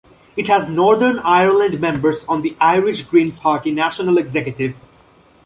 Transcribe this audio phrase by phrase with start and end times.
[0.35, 4.75] It has Northern Ireland members on the Irish Green Party national executive.